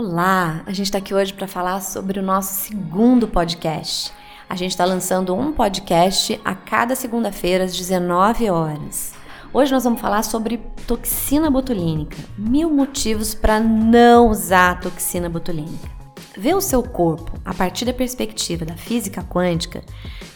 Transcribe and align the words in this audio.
Olá, 0.00 0.62
a 0.64 0.70
gente 0.70 0.86
está 0.86 0.98
aqui 0.98 1.12
hoje 1.12 1.34
para 1.34 1.48
falar 1.48 1.80
sobre 1.80 2.20
o 2.20 2.22
nosso 2.22 2.54
segundo 2.54 3.26
podcast. 3.26 4.12
A 4.48 4.54
gente 4.54 4.70
está 4.70 4.84
lançando 4.84 5.34
um 5.34 5.50
podcast 5.50 6.40
a 6.44 6.54
cada 6.54 6.94
segunda-feira 6.94 7.64
às 7.64 7.76
19 7.76 8.48
horas. 8.48 9.12
Hoje 9.52 9.72
nós 9.72 9.82
vamos 9.82 10.00
falar 10.00 10.22
sobre 10.22 10.58
toxina 10.86 11.50
botulínica. 11.50 12.16
Mil 12.38 12.70
motivos 12.70 13.34
para 13.34 13.58
não 13.58 14.28
usar 14.28 14.78
toxina 14.78 15.28
botulínica. 15.28 15.90
Ver 16.36 16.54
o 16.54 16.60
seu 16.60 16.80
corpo 16.84 17.32
a 17.44 17.52
partir 17.52 17.84
da 17.84 17.92
perspectiva 17.92 18.64
da 18.64 18.76
física 18.76 19.20
quântica 19.24 19.82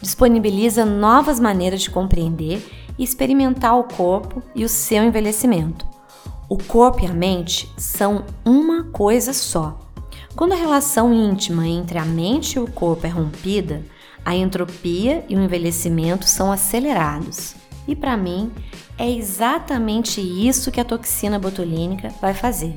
disponibiliza 0.00 0.85
novas 0.85 1.39
maneiras 1.39 1.82
de 1.82 1.90
compreender 1.93 2.68
e 2.99 3.04
experimentar 3.04 3.79
o 3.79 3.85
corpo 3.85 4.43
e 4.57 4.64
o 4.64 4.68
seu 4.68 5.04
envelhecimento. 5.04 5.92
O 6.52 6.58
corpo 6.58 7.02
e 7.02 7.06
a 7.06 7.14
mente 7.14 7.66
são 7.79 8.26
uma 8.44 8.82
coisa 8.82 9.32
só. 9.32 9.79
Quando 10.36 10.52
a 10.52 10.56
relação 10.56 11.11
íntima 11.11 11.66
entre 11.66 11.96
a 11.96 12.04
mente 12.04 12.56
e 12.56 12.58
o 12.58 12.70
corpo 12.70 13.06
é 13.06 13.08
rompida, 13.08 13.82
a 14.22 14.36
entropia 14.36 15.25
e 15.30 15.34
o 15.34 15.42
envelhecimento 15.42 16.28
são 16.28 16.52
acelerados. 16.52 17.54
E 17.88 17.96
para 17.96 18.18
mim, 18.18 18.52
é 18.98 19.11
exatamente 19.11 20.20
isso 20.20 20.70
que 20.70 20.78
a 20.78 20.84
toxina 20.84 21.38
botulínica 21.38 22.12
vai 22.20 22.34
fazer 22.34 22.75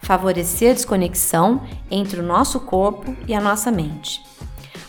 favorecer 0.00 0.70
a 0.70 0.74
desconexão 0.74 1.62
entre 1.90 2.20
o 2.20 2.22
nosso 2.22 2.60
corpo 2.60 3.16
e 3.26 3.34
a 3.34 3.40
nossa 3.40 3.72
mente. 3.72 4.22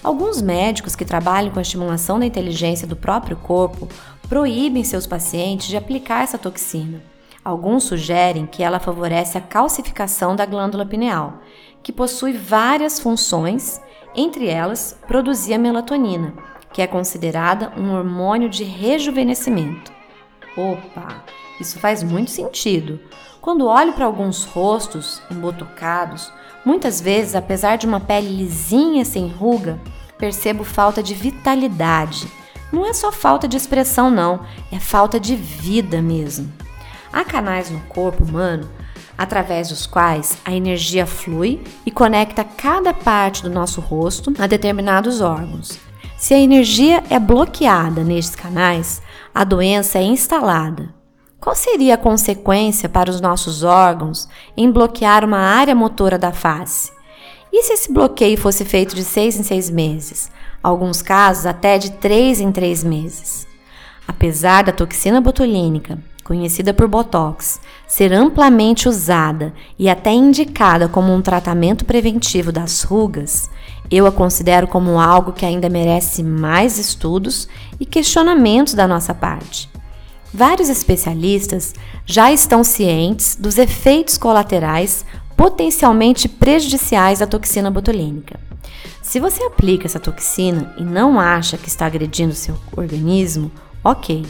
Alguns 0.03 0.43
médicos 0.43 0.95
que 0.95 1.03
trabalham 1.03 1.51
com 1.51 1.57
a 1.57 1.63
estimulação 1.63 2.19
da 2.19 2.25
inteligência 2.27 2.87
do 2.87 2.95
próprio 2.95 3.35
corpo 3.35 3.87
proíbem 4.29 4.83
seus 4.83 5.07
pacientes 5.07 5.69
de 5.69 5.75
aplicar 5.75 6.23
essa 6.23 6.37
toxina. 6.37 7.10
Alguns 7.43 7.85
sugerem 7.85 8.45
que 8.45 8.61
ela 8.61 8.79
favorece 8.79 9.35
a 9.35 9.41
calcificação 9.41 10.35
da 10.35 10.45
glândula 10.45 10.85
pineal, 10.85 11.39
que 11.81 11.91
possui 11.91 12.33
várias 12.33 12.99
funções, 12.99 13.81
entre 14.15 14.47
elas 14.47 14.99
produzir 15.07 15.55
a 15.55 15.57
melatonina, 15.57 16.35
que 16.71 16.83
é 16.83 16.87
considerada 16.87 17.73
um 17.75 17.95
hormônio 17.95 18.47
de 18.47 18.63
rejuvenescimento. 18.63 19.91
Opa, 20.55 21.23
isso 21.59 21.79
faz 21.79 22.03
muito 22.03 22.29
sentido. 22.29 22.99
Quando 23.41 23.65
olho 23.65 23.93
para 23.93 24.05
alguns 24.05 24.43
rostos 24.43 25.19
embotocados, 25.31 26.31
muitas 26.63 27.01
vezes, 27.01 27.33
apesar 27.33 27.75
de 27.75 27.87
uma 27.87 27.99
pele 27.99 28.29
lisinha 28.29 29.03
sem 29.03 29.27
ruga, 29.27 29.79
percebo 30.15 30.63
falta 30.63 31.01
de 31.01 31.15
vitalidade. 31.15 32.27
Não 32.71 32.85
é 32.85 32.93
só 32.93 33.11
falta 33.11 33.47
de 33.47 33.57
expressão, 33.57 34.11
não, 34.11 34.41
é 34.71 34.79
falta 34.79 35.19
de 35.19 35.35
vida 35.35 36.03
mesmo. 36.03 36.60
Há 37.11 37.23
canais 37.23 37.69
no 37.69 37.79
corpo 37.81 38.23
humano 38.23 38.69
através 39.17 39.69
dos 39.69 39.85
quais 39.85 40.37
a 40.43 40.51
energia 40.51 41.05
flui 41.05 41.61
e 41.85 41.91
conecta 41.91 42.43
cada 42.43 42.93
parte 42.93 43.43
do 43.43 43.49
nosso 43.49 43.79
rosto 43.79 44.33
a 44.39 44.47
determinados 44.47 45.21
órgãos. 45.21 45.79
Se 46.17 46.33
a 46.33 46.39
energia 46.39 47.03
é 47.09 47.19
bloqueada 47.19 48.03
nestes 48.03 48.35
canais, 48.35 49.01
a 49.33 49.43
doença 49.43 49.99
é 49.99 50.03
instalada. 50.03 50.93
Qual 51.39 51.55
seria 51.55 51.95
a 51.95 51.97
consequência 51.97 52.87
para 52.87 53.09
os 53.09 53.19
nossos 53.19 53.63
órgãos 53.63 54.27
em 54.55 54.71
bloquear 54.71 55.25
uma 55.25 55.39
área 55.39 55.73
motora 55.73 56.17
da 56.17 56.31
face? 56.31 56.91
E 57.51 57.63
se 57.63 57.73
esse 57.73 57.91
bloqueio 57.91 58.37
fosse 58.37 58.63
feito 58.63 58.95
de 58.95 59.03
seis 59.03 59.35
em 59.35 59.43
seis 59.43 59.69
meses? 59.69 60.31
Alguns 60.63 61.01
casos 61.01 61.45
até 61.45 61.77
de 61.77 61.91
três 61.91 62.39
em 62.39 62.51
três 62.51 62.83
meses. 62.83 63.47
Apesar 64.07 64.63
da 64.63 64.71
toxina 64.71 65.19
botulínica, 65.19 65.97
conhecida 66.31 66.73
por 66.73 66.87
Botox, 66.87 67.59
ser 67.85 68.13
amplamente 68.13 68.87
usada 68.87 69.53
e 69.77 69.89
até 69.89 70.13
indicada 70.13 70.87
como 70.87 71.13
um 71.13 71.21
tratamento 71.21 71.83
preventivo 71.83 72.53
das 72.53 72.83
rugas, 72.83 73.49
eu 73.91 74.07
a 74.07 74.13
considero 74.13 74.65
como 74.65 74.97
algo 74.97 75.33
que 75.33 75.45
ainda 75.45 75.67
merece 75.67 76.23
mais 76.23 76.77
estudos 76.77 77.49
e 77.77 77.85
questionamentos 77.85 78.73
da 78.73 78.87
nossa 78.87 79.13
parte. 79.13 79.69
Vários 80.33 80.69
especialistas 80.69 81.73
já 82.05 82.31
estão 82.31 82.63
cientes 82.63 83.35
dos 83.35 83.57
efeitos 83.57 84.17
colaterais 84.17 85.03
potencialmente 85.35 86.29
prejudiciais 86.29 87.19
da 87.19 87.27
toxina 87.27 87.69
botulínica. 87.69 88.39
Se 89.01 89.19
você 89.19 89.43
aplica 89.43 89.85
essa 89.85 89.99
toxina 89.99 90.73
e 90.77 90.83
não 90.85 91.19
acha 91.19 91.57
que 91.57 91.67
está 91.67 91.87
agredindo 91.87 92.33
seu 92.33 92.55
organismo, 92.77 93.51
ok. 93.83 94.25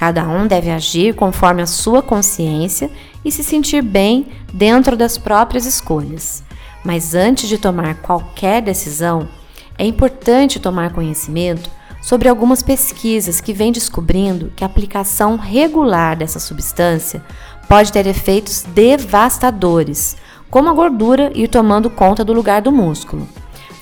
Cada 0.00 0.26
um 0.26 0.46
deve 0.46 0.70
agir 0.70 1.14
conforme 1.14 1.60
a 1.60 1.66
sua 1.66 2.00
consciência 2.00 2.90
e 3.22 3.30
se 3.30 3.44
sentir 3.44 3.82
bem 3.82 4.28
dentro 4.50 4.96
das 4.96 5.18
próprias 5.18 5.66
escolhas. 5.66 6.42
Mas 6.82 7.14
antes 7.14 7.50
de 7.50 7.58
tomar 7.58 7.96
qualquer 7.96 8.62
decisão, 8.62 9.28
é 9.76 9.84
importante 9.84 10.58
tomar 10.58 10.94
conhecimento 10.94 11.70
sobre 12.00 12.30
algumas 12.30 12.62
pesquisas 12.62 13.42
que 13.42 13.52
vêm 13.52 13.70
descobrindo 13.70 14.50
que 14.56 14.64
a 14.64 14.66
aplicação 14.66 15.36
regular 15.36 16.16
dessa 16.16 16.40
substância 16.40 17.22
pode 17.68 17.92
ter 17.92 18.06
efeitos 18.06 18.64
devastadores, 18.68 20.16
como 20.50 20.70
a 20.70 20.72
gordura 20.72 21.30
ir 21.34 21.48
tomando 21.48 21.90
conta 21.90 22.24
do 22.24 22.32
lugar 22.32 22.62
do 22.62 22.72
músculo, 22.72 23.28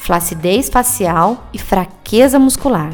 flacidez 0.00 0.68
facial 0.68 1.48
e 1.52 1.60
fraqueza 1.60 2.40
muscular. 2.40 2.92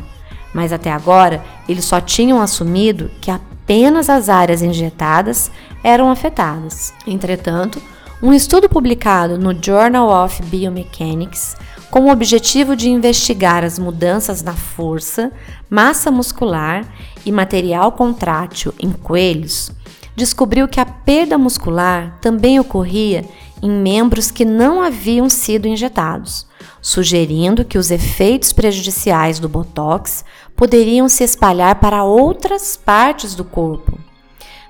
Mas 0.52 0.72
até 0.72 0.92
agora, 0.92 1.42
eles 1.68 1.84
só 1.84 2.00
tinham 2.00 2.40
assumido 2.40 3.10
que 3.20 3.30
apenas 3.30 4.08
as 4.08 4.28
áreas 4.28 4.62
injetadas 4.62 5.50
eram 5.82 6.10
afetadas. 6.10 6.92
Entretanto, 7.06 7.80
um 8.22 8.32
estudo 8.32 8.68
publicado 8.68 9.38
no 9.38 9.52
Journal 9.52 10.24
of 10.24 10.42
Biomechanics, 10.44 11.56
com 11.90 12.06
o 12.06 12.10
objetivo 12.10 12.74
de 12.74 12.88
investigar 12.88 13.62
as 13.62 13.78
mudanças 13.78 14.42
na 14.42 14.54
força, 14.54 15.30
massa 15.68 16.10
muscular 16.10 16.84
e 17.24 17.30
material 17.30 17.92
contrátil 17.92 18.74
em 18.80 18.90
coelhos, 18.90 19.70
descobriu 20.16 20.66
que 20.68 20.80
a 20.80 20.86
perda 20.86 21.36
muscular 21.36 22.18
também 22.20 22.58
ocorria 22.58 23.24
em 23.62 23.70
membros 23.70 24.30
que 24.30 24.44
não 24.44 24.82
haviam 24.82 25.28
sido 25.28 25.66
injetados, 25.66 26.46
sugerindo 26.80 27.64
que 27.64 27.78
os 27.78 27.90
efeitos 27.90 28.52
prejudiciais 28.52 29.38
do 29.38 29.48
botox 29.48 30.24
poderiam 30.56 31.08
se 31.08 31.24
espalhar 31.24 31.76
para 31.76 32.04
outras 32.04 32.76
partes 32.76 33.34
do 33.34 33.44
corpo. 33.44 33.98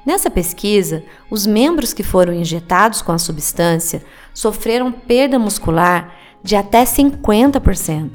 Nessa 0.04 0.28
pesquisa, 0.28 1.02
os 1.30 1.46
membros 1.46 1.94
que 1.94 2.02
foram 2.02 2.32
injetados 2.32 3.00
com 3.00 3.12
a 3.12 3.18
substância 3.18 4.02
sofreram 4.34 4.92
perda 4.92 5.38
muscular 5.38 6.14
de 6.42 6.56
até 6.56 6.84
50%. 6.84 8.10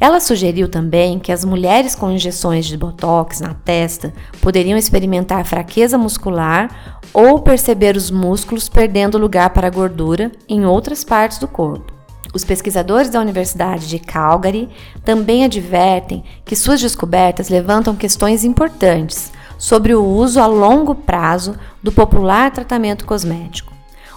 Ela 0.00 0.20
sugeriu 0.20 0.68
também 0.68 1.18
que 1.18 1.32
as 1.32 1.44
mulheres 1.44 1.96
com 1.96 2.12
injeções 2.12 2.66
de 2.66 2.76
botox 2.76 3.40
na 3.40 3.52
testa 3.52 4.12
poderiam 4.40 4.78
experimentar 4.78 5.44
fraqueza 5.44 5.98
muscular 5.98 7.00
ou 7.12 7.40
perceber 7.40 7.96
os 7.96 8.10
músculos 8.10 8.68
perdendo 8.68 9.18
lugar 9.18 9.50
para 9.50 9.70
gordura 9.70 10.30
em 10.48 10.64
outras 10.64 11.02
partes 11.02 11.38
do 11.38 11.48
corpo. 11.48 11.97
Os 12.34 12.44
pesquisadores 12.44 13.10
da 13.10 13.20
Universidade 13.20 13.88
de 13.88 13.98
Calgary 13.98 14.68
também 15.04 15.44
advertem 15.44 16.22
que 16.44 16.54
suas 16.54 16.80
descobertas 16.80 17.48
levantam 17.48 17.96
questões 17.96 18.44
importantes 18.44 19.32
sobre 19.56 19.94
o 19.94 20.04
uso 20.04 20.40
a 20.40 20.46
longo 20.46 20.94
prazo 20.94 21.56
do 21.82 21.90
popular 21.90 22.50
tratamento 22.50 23.06
cosmético. 23.06 23.72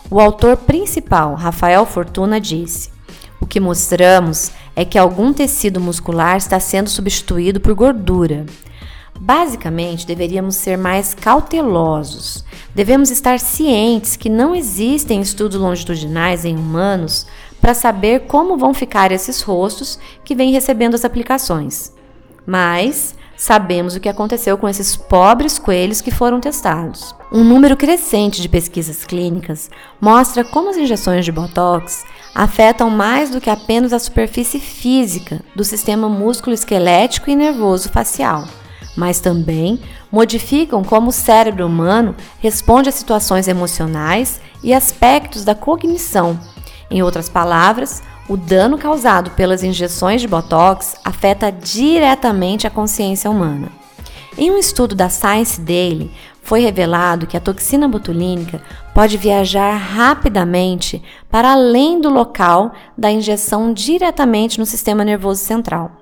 O 0.09 0.19
autor 0.19 0.57
principal, 0.57 1.35
Rafael 1.35 1.85
Fortuna, 1.85 2.40
disse: 2.40 2.90
O 3.40 3.45
que 3.45 3.59
mostramos 3.59 4.51
é 4.75 4.84
que 4.84 4.97
algum 4.97 5.31
tecido 5.31 5.79
muscular 5.79 6.38
está 6.38 6.59
sendo 6.59 6.90
substituído 6.90 7.59
por 7.59 7.73
gordura. 7.73 8.45
Basicamente, 9.19 10.07
deveríamos 10.07 10.56
ser 10.56 10.78
mais 10.78 11.13
cautelosos. 11.13 12.43
Devemos 12.73 13.11
estar 13.11 13.40
cientes 13.40 14.16
que 14.16 14.29
não 14.29 14.55
existem 14.55 15.22
estudos 15.22 15.59
longitudinais 15.59 16.43
em 16.43 16.55
humanos 16.55 17.28
para 17.61 17.75
saber 17.75 18.22
como 18.22 18.58
vão 18.58 18.73
ficar 18.73 19.11
esses 19.11 19.41
rostos 19.41 19.99
que 20.25 20.35
vêm 20.35 20.52
recebendo 20.52 20.96
as 20.96 21.05
aplicações. 21.05 21.93
Mas 22.46 23.16
sabemos 23.37 23.96
o 23.96 23.99
que 23.99 24.09
aconteceu 24.09 24.58
com 24.58 24.67
esses 24.67 24.96
pobres 24.96 25.58
coelhos 25.58 26.02
que 26.02 26.11
foram 26.11 26.40
testados. 26.40 27.16
Um 27.31 27.43
número 27.43 27.78
crescente 27.78 28.41
de 28.41 28.49
pesquisas 28.49 29.05
clínicas 29.05 29.69
mostra 30.02 30.43
como 30.43 30.69
as 30.69 30.78
injeções 30.78 31.23
de 31.23 31.31
botox 31.31 32.03
afetam 32.35 32.90
mais 32.90 33.29
do 33.29 33.40
que 33.40 33.49
apenas 33.49 33.93
a 33.93 33.99
superfície 33.99 34.59
física 34.59 35.41
do 35.55 35.63
sistema 35.63 36.09
músculo-esquelético 36.09 37.29
e 37.29 37.35
nervoso 37.35 37.90
facial, 37.90 38.46
mas 38.96 39.19
também 39.19 39.79
modificam 40.11 40.84
como 40.84 41.09
o 41.09 41.13
cérebro 41.13 41.66
humano 41.66 42.16
responde 42.40 42.90
a 42.90 42.91
situações 42.91 43.47
emocionais 43.47 44.40
e 44.63 44.73
aspectos 44.73 45.43
da 45.43 45.55
cognição. 45.55 46.40
Em 46.91 47.02
outras 47.02 47.29
palavras, 47.29 48.03
o 48.28 48.35
dano 48.35 48.78
causado 48.78 49.32
pelas 49.32 49.64
injeções 49.64 50.20
de 50.20 50.28
botox 50.28 50.96
afeta 51.05 51.49
diretamente 51.49 52.67
a 52.67 52.70
consciência 52.70 53.32
humana. 53.32 53.70
Em 54.38 54.52
um 54.52 54.58
estudo 54.58 54.93
da 54.93 55.09
Science 55.09 55.59
Daily, 55.59 56.11
foi 56.41 56.59
revelado 56.59 57.28
que 57.28 57.38
a 57.38 57.41
toxina 57.41 57.88
botulínica 57.88 58.61
pode 58.93 59.16
viajar 59.16 59.76
rapidamente 59.76 61.02
para 61.29 61.53
além 61.53 62.02
do 62.02 62.09
local 62.09 62.73
da 62.97 63.09
injeção 63.09 63.73
diretamente 63.73 64.59
no 64.59 64.66
sistema 64.66 65.05
nervoso 65.05 65.41
central. 65.41 66.00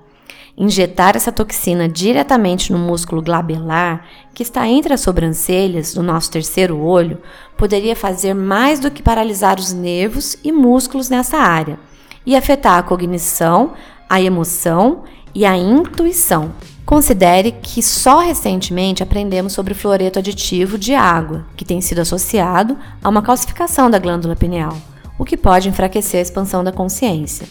Injetar 0.59 1.15
essa 1.15 1.31
toxina 1.31 1.87
diretamente 1.87 2.73
no 2.73 2.77
músculo 2.77 3.21
glabelar, 3.21 4.05
que 4.33 4.43
está 4.43 4.67
entre 4.67 4.93
as 4.93 4.99
sobrancelhas 4.99 5.93
do 5.93 6.03
nosso 6.03 6.29
terceiro 6.29 6.77
olho, 6.77 7.17
poderia 7.57 7.95
fazer 7.95 8.33
mais 8.33 8.77
do 8.77 8.91
que 8.91 9.01
paralisar 9.01 9.57
os 9.57 9.71
nervos 9.71 10.35
e 10.43 10.51
músculos 10.51 11.09
nessa 11.09 11.37
área 11.37 11.79
e 12.25 12.35
afetar 12.35 12.77
a 12.77 12.83
cognição, 12.83 13.71
a 14.09 14.21
emoção 14.21 15.05
e 15.33 15.45
a 15.45 15.55
intuição. 15.55 16.51
Considere 16.85 17.53
que 17.53 17.81
só 17.81 18.19
recentemente 18.19 19.01
aprendemos 19.01 19.53
sobre 19.53 19.71
o 19.71 19.75
fluoreto 19.75 20.19
aditivo 20.19 20.77
de 20.77 20.93
água, 20.93 21.45
que 21.55 21.63
tem 21.63 21.79
sido 21.79 21.99
associado 21.99 22.77
a 23.01 23.07
uma 23.07 23.21
calcificação 23.21 23.89
da 23.89 23.97
glândula 23.97 24.35
pineal, 24.35 24.75
o 25.17 25.23
que 25.23 25.37
pode 25.37 25.69
enfraquecer 25.69 26.19
a 26.19 26.23
expansão 26.23 26.65
da 26.65 26.71
consciência. 26.73 27.47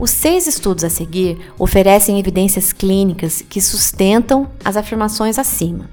Os 0.00 0.08
seis 0.08 0.46
estudos 0.46 0.82
a 0.82 0.88
seguir 0.88 1.52
oferecem 1.58 2.18
evidências 2.18 2.72
clínicas 2.72 3.44
que 3.46 3.60
sustentam 3.60 4.48
as 4.64 4.74
afirmações 4.74 5.38
acima. 5.38 5.90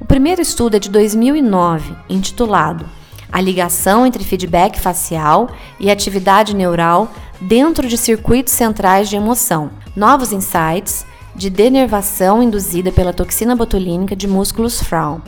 O 0.00 0.04
primeiro 0.04 0.42
estudo 0.42 0.74
é 0.74 0.80
de 0.80 0.90
2009, 0.90 1.94
intitulado 2.10 2.84
A 3.30 3.40
ligação 3.40 4.04
entre 4.04 4.24
feedback 4.24 4.80
facial 4.80 5.48
e 5.78 5.88
atividade 5.88 6.56
neural 6.56 7.08
dentro 7.40 7.86
de 7.86 7.96
circuitos 7.96 8.52
centrais 8.52 9.08
de 9.08 9.14
emoção. 9.14 9.70
Novos 9.94 10.32
insights 10.32 11.06
de 11.32 11.48
denervação 11.48 12.42
induzida 12.42 12.90
pela 12.90 13.12
toxina 13.12 13.54
botulínica 13.54 14.16
de 14.16 14.26
músculos 14.26 14.82
Frown 14.82 15.20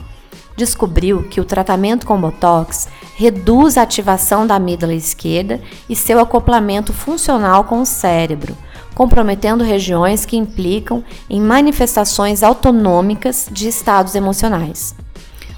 descobriu 0.55 1.23
que 1.23 1.39
o 1.39 1.45
tratamento 1.45 2.05
com 2.05 2.19
Botox 2.19 2.87
reduz 3.15 3.77
a 3.77 3.81
ativação 3.81 4.45
da 4.45 4.55
amígdala 4.55 4.93
esquerda 4.93 5.61
e 5.89 5.95
seu 5.95 6.19
acoplamento 6.19 6.93
funcional 6.93 7.63
com 7.63 7.81
o 7.81 7.85
cérebro, 7.85 8.55
comprometendo 8.95 9.63
regiões 9.63 10.25
que 10.25 10.37
implicam 10.37 11.03
em 11.29 11.41
manifestações 11.41 12.43
autonômicas 12.43 13.47
de 13.51 13.67
estados 13.67 14.15
emocionais. 14.15 14.95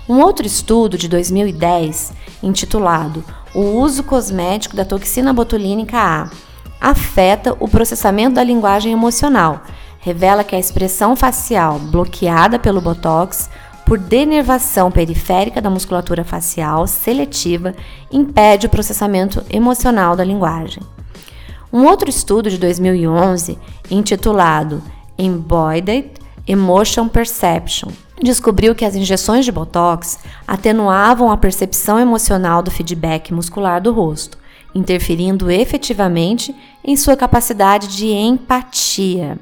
Um 0.08 0.20
outro 0.20 0.46
estudo 0.46 0.98
de 0.98 1.08
2010, 1.08 2.14
intitulado 2.44 3.24
O 3.54 3.62
uso 3.62 4.04
cosmético 4.04 4.76
da 4.76 4.86
toxina 4.86 5.32
botulínica 5.32 5.98
A 5.98 6.30
afeta 6.82 7.56
o 7.60 7.68
processamento 7.68 8.36
da 8.36 8.44
linguagem 8.44 8.92
emocional, 8.92 9.62
revela 10.00 10.44
que 10.44 10.56
a 10.56 10.60
expressão 10.60 11.16
facial 11.16 11.78
bloqueada 11.78 12.58
pelo 12.58 12.82
botox 12.82 13.52
por 13.92 13.98
denervação 13.98 14.90
periférica 14.90 15.60
da 15.60 15.70
musculatura 15.70 16.24
facial 16.24 16.88
seletiva 16.88 17.76
impede 18.10 18.66
o 18.66 18.70
processamento 18.70 19.44
emocional 19.50 20.16
da 20.16 20.24
linguagem. 20.24 20.82
Um 21.74 21.84
outro 21.86 22.10
estudo 22.10 22.50
de 22.50 22.58
2011, 22.58 23.60
intitulado 23.90 24.82
Embodied 25.18 26.10
Emotion 26.48 27.10
Perception, 27.10 27.90
descobriu 28.24 28.74
que 28.74 28.86
as 28.86 28.96
injeções 28.96 29.44
de 29.44 29.52
botox 29.52 30.20
atenuavam 30.48 31.30
a 31.30 31.36
percepção 31.36 32.00
emocional 32.00 32.64
do 32.64 32.72
feedback 32.72 33.34
muscular 33.34 33.82
do 33.82 33.92
rosto, 33.92 34.38
interferindo 34.74 35.52
efetivamente 35.52 36.56
em 36.82 36.96
sua 36.96 37.18
capacidade 37.18 37.90
de 37.90 38.08
empatia. 38.08 39.38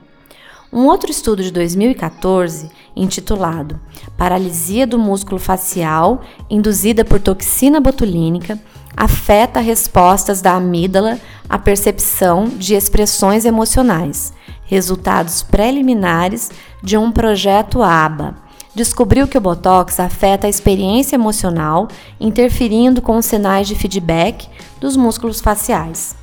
Um 0.72 0.86
outro 0.86 1.10
estudo 1.10 1.42
de 1.42 1.50
2014, 1.52 2.70
intitulado 2.96 3.80
Paralisia 4.16 4.86
do 4.86 5.00
músculo 5.00 5.40
facial 5.40 6.22
induzida 6.48 7.04
por 7.04 7.20
toxina 7.20 7.80
botulínica, 7.80 8.60
afeta 8.96 9.60
respostas 9.60 10.42
da 10.42 10.54
amígdala 10.54 11.20
à 11.50 11.58
percepção 11.58 12.46
de 12.46 12.76
expressões 12.76 13.46
emocionais, 13.46 14.32
resultados 14.66 15.42
preliminares 15.42 16.52
de 16.84 16.98
um 16.98 17.12
projeto 17.12 17.82
ABA. 17.82 18.36
Descobriu 18.76 19.28
que 19.28 19.38
o 19.38 19.42
Botox 19.42 20.00
afeta 20.00 20.46
a 20.46 20.50
experiência 20.50 21.16
emocional, 21.16 21.88
interferindo 22.20 23.02
com 23.02 23.18
os 23.18 23.26
sinais 23.26 23.68
de 23.68 23.74
feedback 23.74 24.48
dos 24.80 24.96
músculos 24.96 25.42
faciais 25.42 26.19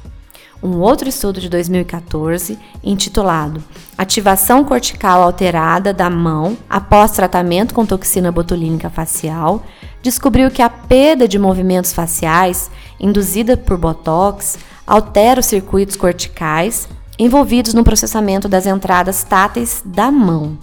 um 0.63 0.79
outro 0.81 1.09
estudo 1.09 1.41
de 1.41 1.49
2014, 1.49 2.59
intitulado 2.83 3.63
Ativação 3.99 4.63
cortical 4.63 5.23
alterada 5.23 5.91
da 5.91 6.11
mão 6.11 6.55
após 6.69 7.13
tratamento 7.13 7.73
com 7.73 7.87
toxina 7.87 8.31
botulínica 8.31 8.91
facial, 8.91 9.65
descobriu 10.03 10.51
que 10.51 10.61
a 10.61 10.69
perda 10.69 11.27
de 11.27 11.39
movimentos 11.39 11.95
faciais 11.95 12.71
induzida 13.01 13.57
por 13.57 13.79
botox 13.79 14.59
altera 14.87 15.41
os 15.41 15.47
circuitos 15.47 15.97
corticais 15.97 16.87
envolvidos 17.19 17.73
no 17.73 17.83
processamento 17.83 18.51
das 18.51 18.67
entradas 18.67 19.25
táteis 19.25 19.83
da 19.83 20.11
mão. 20.11 20.59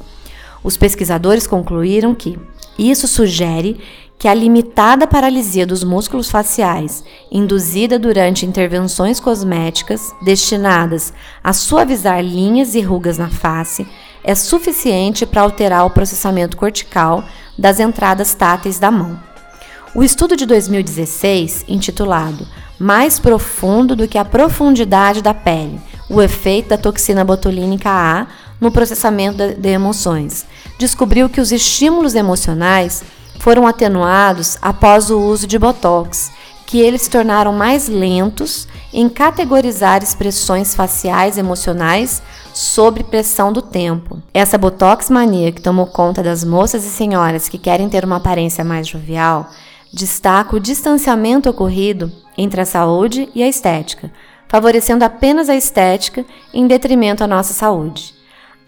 Os 0.63 0.77
pesquisadores 0.77 1.47
concluíram 1.47 2.13
que 2.13 2.37
isso 2.77 3.07
sugere 3.07 3.81
que 4.23 4.27
a 4.29 4.33
limitada 4.33 5.05
paralisia 5.05 5.67
dos 5.67 5.83
músculos 5.83 6.31
faciais, 6.31 7.03
induzida 7.29 7.99
durante 7.99 8.45
intervenções 8.45 9.19
cosméticas 9.19 10.15
destinadas 10.21 11.11
a 11.43 11.51
suavizar 11.51 12.23
linhas 12.23 12.73
e 12.73 12.79
rugas 12.79 13.17
na 13.17 13.27
face, 13.27 13.85
é 14.23 14.33
suficiente 14.33 15.25
para 15.25 15.41
alterar 15.41 15.85
o 15.85 15.89
processamento 15.89 16.55
cortical 16.55 17.25
das 17.59 17.81
entradas 17.81 18.33
táteis 18.33 18.79
da 18.79 18.89
mão. 18.89 19.19
O 19.93 20.01
estudo 20.01 20.37
de 20.37 20.45
2016, 20.45 21.65
intitulado 21.67 22.47
Mais 22.79 23.19
profundo 23.19 23.93
do 23.93 24.07
que 24.07 24.17
a 24.17 24.23
profundidade 24.23 25.21
da 25.21 25.33
pele: 25.33 25.81
o 26.09 26.21
efeito 26.21 26.69
da 26.69 26.77
toxina 26.77 27.25
botulínica 27.25 27.89
A 27.89 28.27
no 28.61 28.71
processamento 28.71 29.53
de 29.53 29.69
emoções, 29.69 30.45
descobriu 30.79 31.27
que 31.27 31.41
os 31.41 31.51
estímulos 31.51 32.15
emocionais 32.15 33.03
foram 33.39 33.67
atenuados 33.67 34.57
após 34.61 35.09
o 35.09 35.19
uso 35.19 35.45
de 35.47 35.59
botox, 35.59 36.31
que 36.65 36.79
eles 36.79 37.03
se 37.03 37.09
tornaram 37.09 37.53
mais 37.53 37.87
lentos 37.87 38.67
em 38.91 39.09
categorizar 39.09 40.01
expressões 40.01 40.73
faciais 40.73 41.37
emocionais 41.37 42.21
sob 42.53 43.03
pressão 43.03 43.51
do 43.51 43.61
tempo. 43.61 44.21
Essa 44.33 44.57
botox 44.57 45.09
mania 45.09 45.51
que 45.51 45.61
tomou 45.61 45.87
conta 45.87 46.21
das 46.21 46.43
moças 46.43 46.85
e 46.85 46.89
senhoras 46.89 47.49
que 47.49 47.57
querem 47.57 47.89
ter 47.89 48.05
uma 48.05 48.17
aparência 48.17 48.63
mais 48.63 48.87
jovial 48.87 49.49
destaca 49.91 50.55
o 50.55 50.59
distanciamento 50.59 51.49
ocorrido 51.49 52.11
entre 52.37 52.61
a 52.61 52.65
saúde 52.65 53.29
e 53.35 53.43
a 53.43 53.47
estética, 53.47 54.11
favorecendo 54.47 55.05
apenas 55.05 55.49
a 55.49 55.55
estética 55.55 56.25
em 56.53 56.65
detrimento 56.65 57.23
à 57.23 57.27
nossa 57.27 57.53
saúde. 57.53 58.15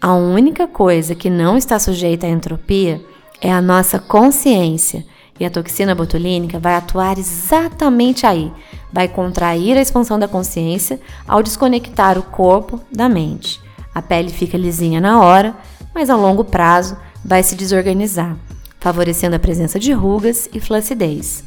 A 0.00 0.14
única 0.14 0.68
coisa 0.68 1.14
que 1.14 1.30
não 1.30 1.56
está 1.56 1.78
sujeita 1.78 2.26
à 2.26 2.30
entropia 2.30 3.00
é 3.40 3.52
a 3.52 3.60
nossa 3.60 3.98
consciência. 3.98 5.04
E 5.38 5.44
a 5.44 5.50
toxina 5.50 5.94
botulínica 5.94 6.58
vai 6.58 6.74
atuar 6.74 7.18
exatamente 7.18 8.26
aí, 8.26 8.50
vai 8.90 9.06
contrair 9.06 9.76
a 9.76 9.82
expansão 9.82 10.18
da 10.18 10.26
consciência 10.26 10.98
ao 11.28 11.42
desconectar 11.42 12.18
o 12.18 12.22
corpo 12.22 12.80
da 12.90 13.06
mente. 13.06 13.60
A 13.94 14.00
pele 14.00 14.30
fica 14.30 14.56
lisinha 14.56 14.98
na 14.98 15.20
hora, 15.20 15.54
mas 15.94 16.08
a 16.08 16.16
longo 16.16 16.42
prazo 16.42 16.96
vai 17.22 17.42
se 17.42 17.54
desorganizar, 17.54 18.36
favorecendo 18.80 19.36
a 19.36 19.38
presença 19.38 19.78
de 19.78 19.92
rugas 19.92 20.48
e 20.54 20.60
flacidez. 20.60 21.44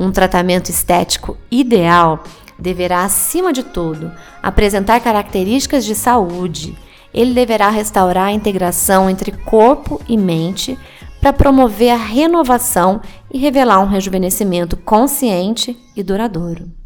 Um 0.00 0.10
tratamento 0.10 0.70
estético 0.70 1.36
ideal 1.50 2.24
deverá, 2.58 3.04
acima 3.04 3.52
de 3.52 3.62
tudo, 3.62 4.10
apresentar 4.42 5.00
características 5.00 5.84
de 5.84 5.94
saúde. 5.94 6.76
Ele 7.14 7.32
deverá 7.32 7.68
restaurar 7.68 8.26
a 8.26 8.32
integração 8.32 9.08
entre 9.08 9.32
corpo 9.32 10.00
e 10.08 10.16
mente 10.16 10.78
para 11.20 11.32
promover 11.32 11.90
a 11.90 11.96
renovação 11.96 13.00
e 13.32 13.38
revelar 13.38 13.80
um 13.80 13.86
rejuvenescimento 13.86 14.76
consciente 14.76 15.76
e 15.96 16.02
duradouro. 16.02 16.78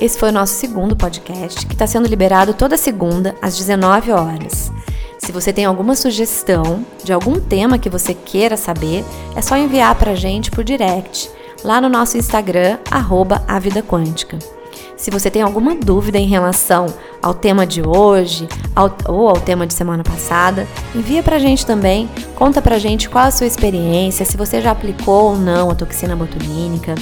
Esse 0.00 0.18
foi 0.18 0.28
o 0.28 0.32
nosso 0.32 0.54
segundo 0.54 0.94
podcast, 0.94 1.64
que 1.66 1.72
está 1.72 1.86
sendo 1.86 2.06
liberado 2.06 2.52
toda 2.52 2.76
segunda 2.76 3.34
às 3.40 3.56
19 3.56 4.12
horas. 4.12 4.70
Se 5.18 5.32
você 5.32 5.50
tem 5.50 5.64
alguma 5.64 5.94
sugestão 5.94 6.84
de 7.02 7.10
algum 7.10 7.40
tema 7.40 7.78
que 7.78 7.88
você 7.88 8.12
queira 8.12 8.54
saber, 8.54 9.02
é 9.34 9.40
só 9.40 9.56
enviar 9.56 9.94
para 9.94 10.10
a 10.10 10.14
gente 10.14 10.50
por 10.50 10.62
direct 10.62 11.30
lá 11.64 11.80
no 11.80 11.88
nosso 11.88 12.18
Instagram, 12.18 12.78
arroba 12.90 13.42
a 13.48 13.58
Vida 13.58 13.82
Quântica. 13.82 14.38
Se 14.96 15.10
você 15.10 15.30
tem 15.30 15.42
alguma 15.42 15.74
dúvida 15.74 16.18
em 16.18 16.26
relação 16.26 16.86
ao 17.22 17.34
tema 17.34 17.66
de 17.66 17.82
hoje 17.82 18.46
ao, 18.76 18.94
ou 19.08 19.28
ao 19.28 19.40
tema 19.40 19.66
de 19.66 19.74
semana 19.74 20.04
passada, 20.04 20.68
envia 20.94 21.22
pra 21.22 21.38
gente 21.38 21.66
também, 21.66 22.08
conta 22.36 22.62
pra 22.62 22.78
gente 22.78 23.08
qual 23.08 23.24
a 23.24 23.30
sua 23.30 23.46
experiência, 23.46 24.24
se 24.24 24.36
você 24.36 24.60
já 24.60 24.70
aplicou 24.70 25.30
ou 25.30 25.36
não 25.36 25.70
a 25.70 25.74
toxina 25.74 26.14
botulínica, 26.14 26.94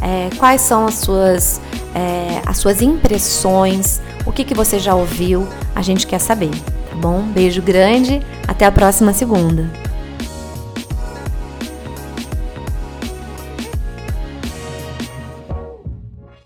é, 0.00 0.30
quais 0.36 0.62
são 0.62 0.86
as 0.86 0.94
suas, 0.94 1.60
é, 1.94 2.40
as 2.46 2.56
suas 2.56 2.80
impressões, 2.80 4.00
o 4.24 4.32
que, 4.32 4.44
que 4.44 4.54
você 4.54 4.78
já 4.78 4.94
ouviu, 4.94 5.46
a 5.74 5.82
gente 5.82 6.06
quer 6.06 6.20
saber, 6.20 6.50
tá 6.50 6.96
bom? 6.96 7.22
Beijo 7.22 7.60
grande, 7.60 8.22
até 8.46 8.64
a 8.64 8.72
próxima 8.72 9.12
segunda. 9.12 9.83